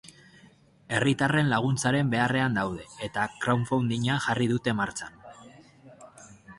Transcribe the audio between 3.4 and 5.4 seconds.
crowdfundinga jarri dute martxan.